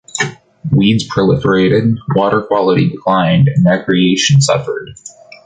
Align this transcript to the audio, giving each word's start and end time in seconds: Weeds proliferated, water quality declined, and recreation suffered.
Weeds 0.71 1.07
proliferated, 1.07 1.95
water 2.15 2.41
quality 2.41 2.89
declined, 2.89 3.47
and 3.55 3.63
recreation 3.63 4.41
suffered. 4.41 4.89